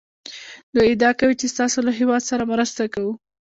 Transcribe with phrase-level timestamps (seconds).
[0.73, 3.13] دوی ادعا کوي چې ستاسو له هېواد سره مرسته کوو